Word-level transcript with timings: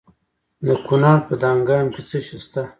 د 0.65 0.67
کونړ 0.85 1.17
په 1.27 1.33
دانګام 1.41 1.85
کې 1.93 2.01
څه 2.09 2.17
شی 2.25 2.37
شته؟ 2.43 2.61